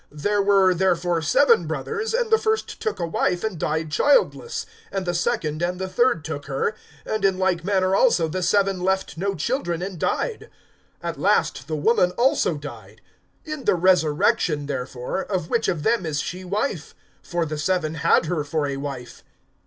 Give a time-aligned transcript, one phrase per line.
[0.11, 5.05] (29)There were therefore seven brothers; and the first took a wife, and died childless; (30)and
[5.05, 6.73] the second and the third took her;
[7.05, 10.49] (31)and in like manner also the seven left no children, and died.
[11.03, 13.01] (32)At last the woman also died.
[13.45, 16.95] (33)In the resurrection, therefore, of which of them is she wife?
[17.21, 19.23] For the seven had her for a wife.